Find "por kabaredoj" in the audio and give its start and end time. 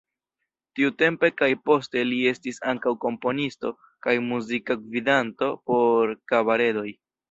5.71-6.91